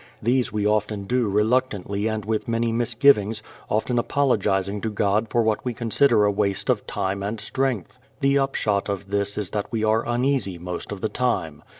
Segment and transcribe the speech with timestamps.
[0.19, 5.63] These we often do reluctantly and with many misgivings, often apologizing to God for what
[5.63, 7.99] we consider a waste of time and strength.
[8.19, 11.61] The upshot of this is that we are uneasy most of the time.